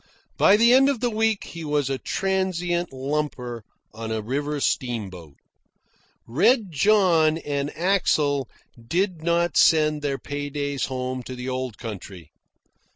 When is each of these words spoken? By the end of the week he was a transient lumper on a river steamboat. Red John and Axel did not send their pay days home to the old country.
By 0.35 0.57
the 0.57 0.73
end 0.73 0.89
of 0.89 0.99
the 0.99 1.11
week 1.11 1.43
he 1.43 1.63
was 1.63 1.87
a 1.87 1.99
transient 1.99 2.89
lumper 2.91 3.61
on 3.93 4.11
a 4.11 4.23
river 4.23 4.59
steamboat. 4.59 5.35
Red 6.25 6.71
John 6.71 7.37
and 7.37 7.69
Axel 7.77 8.49
did 8.83 9.21
not 9.21 9.57
send 9.57 10.01
their 10.01 10.17
pay 10.17 10.49
days 10.49 10.85
home 10.85 11.21
to 11.21 11.35
the 11.35 11.49
old 11.49 11.77
country. 11.77 12.31